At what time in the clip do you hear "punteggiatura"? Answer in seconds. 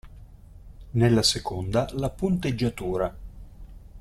2.09-3.15